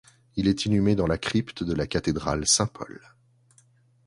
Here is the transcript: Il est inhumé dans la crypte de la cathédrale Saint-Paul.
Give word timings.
Il 0.35 0.47
est 0.47 0.65
inhumé 0.65 0.95
dans 0.95 1.05
la 1.05 1.19
crypte 1.19 1.61
de 1.63 1.73
la 1.75 1.85
cathédrale 1.85 2.47
Saint-Paul. 2.47 3.01